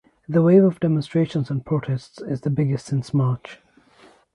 [0.27, 3.59] The wave of demonstrations and protests is the biggest since March.